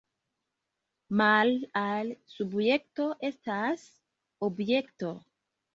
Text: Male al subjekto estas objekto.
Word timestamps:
Male 1.21 1.69
al 1.83 2.09
subjekto 2.37 3.09
estas 3.33 3.89
objekto. 4.51 5.17